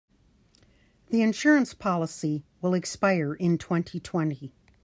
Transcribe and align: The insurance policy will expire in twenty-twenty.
The 1.11 1.21
insurance 1.21 1.75
policy 1.75 2.43
will 2.59 2.73
expire 2.73 3.35
in 3.35 3.59
twenty-twenty. 3.59 4.51